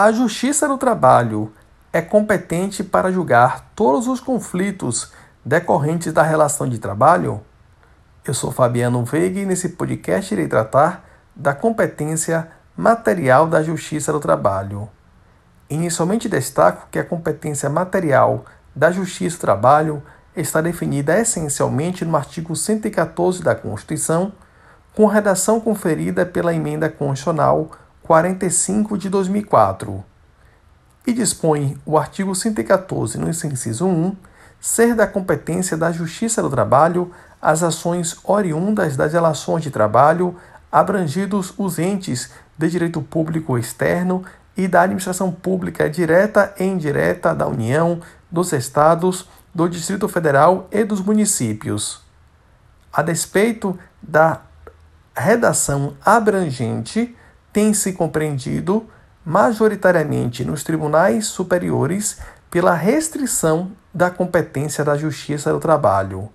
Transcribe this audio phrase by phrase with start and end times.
[0.00, 1.52] A Justiça do Trabalho
[1.92, 5.10] é competente para julgar todos os conflitos
[5.44, 7.40] decorrentes da relação de trabalho?
[8.24, 14.20] Eu sou Fabiano Veiga e nesse podcast irei tratar da competência material da Justiça do
[14.20, 14.88] Trabalho.
[15.68, 18.44] Inicialmente destaco que a competência material
[18.76, 20.00] da Justiça do Trabalho
[20.36, 24.32] está definida essencialmente no artigo 114 da Constituição,
[24.94, 27.72] com redação conferida pela Emenda Constitucional
[28.08, 30.02] 45 de 2004.
[31.06, 34.16] E dispõe o artigo 114, no inciso 1,
[34.58, 40.34] ser da competência da Justiça do Trabalho as ações oriundas das relações de trabalho,
[40.72, 44.24] abrangidos os entes de direito público externo
[44.56, 50.82] e da administração pública direta e indireta da União, dos Estados, do Distrito Federal e
[50.82, 52.00] dos municípios.
[52.90, 54.40] A despeito da
[55.14, 57.14] redação abrangente,
[57.58, 58.86] tem se compreendido,
[59.24, 66.28] majoritariamente nos tribunais superiores, pela restrição da competência da Justiça do Trabalho.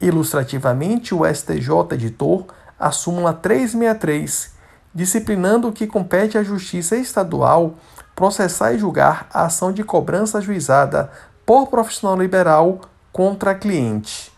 [0.00, 2.44] Ilustrativamente, o STJ editor
[2.78, 4.52] a súmula 363,
[4.94, 7.74] disciplinando que compete à Justiça Estadual
[8.14, 11.10] processar e julgar a ação de cobrança ajuizada
[11.44, 14.30] por profissional liberal contra cliente.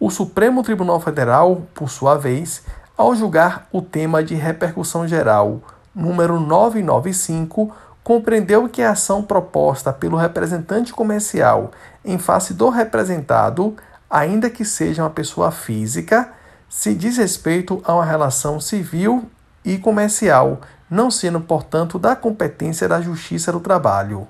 [0.00, 2.62] O Supremo Tribunal Federal, por sua vez,
[2.96, 5.60] ao julgar o tema de repercussão geral
[5.94, 11.70] número 995, compreendeu que a ação proposta pelo representante comercial
[12.04, 13.76] em face do representado,
[14.10, 16.32] ainda que seja uma pessoa física,
[16.68, 19.30] se diz respeito a uma relação civil
[19.64, 24.26] e comercial, não sendo, portanto, da competência da Justiça do Trabalho.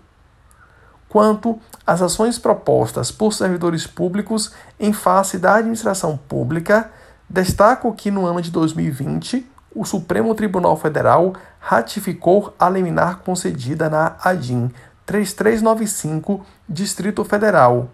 [1.08, 6.91] Quanto às ações propostas por servidores públicos em face da administração pública,
[7.33, 14.16] Destaco que no ano de 2020, o Supremo Tribunal Federal ratificou a liminar concedida na
[14.22, 14.70] ADIM
[15.06, 17.88] 3395, Distrito Federal,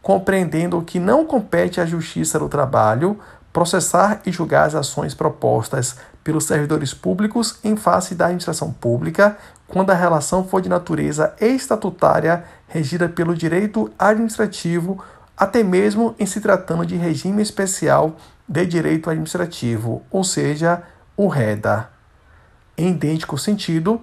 [0.00, 3.18] compreendendo que não compete à Justiça do Trabalho
[3.52, 9.90] processar e julgar as ações propostas pelos servidores públicos em face da administração pública, quando
[9.90, 15.02] a relação for de natureza estatutária regida pelo direito administrativo,
[15.36, 18.16] até mesmo em se tratando de regime especial
[18.48, 20.82] de direito administrativo, ou seja,
[21.16, 21.88] o REDA.
[22.76, 24.00] Em idêntico sentido,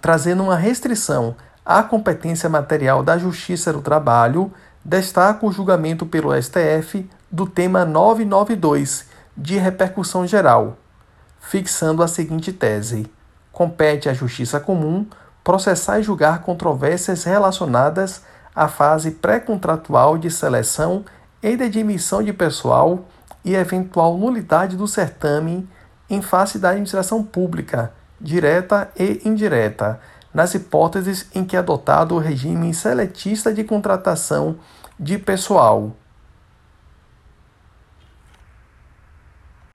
[0.00, 1.34] trazendo uma restrição
[1.64, 4.52] à competência material da Justiça do Trabalho,
[4.84, 9.06] destaca o julgamento pelo STF do tema 992,
[9.36, 10.78] de repercussão geral,
[11.40, 13.10] fixando a seguinte tese:
[13.52, 15.06] compete à Justiça Comum
[15.42, 18.22] processar e julgar controvérsias relacionadas
[18.56, 21.04] à fase pré-contratual de seleção
[21.42, 23.06] e de admissão de pessoal
[23.44, 25.68] e eventual nulidade do certame
[26.08, 30.00] em face da administração pública, direta e indireta,
[30.32, 34.56] nas hipóteses em que é adotado o regime seletista de contratação
[34.98, 35.92] de pessoal.